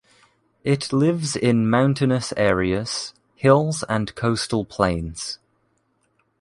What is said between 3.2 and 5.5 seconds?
hills and coastal plains.